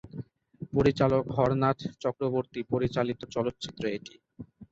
পরিচালক 0.73 1.23
হরনাথ 1.35 1.79
চক্রবর্তী 2.03 2.59
পরিচালিত 2.71 3.19
চলচ্চিত্র 3.33 3.83
এটি। 3.89 4.13